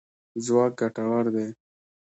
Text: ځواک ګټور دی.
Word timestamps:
ځواک 0.45 0.71
ګټور 0.79 1.25
دی. 1.35 1.47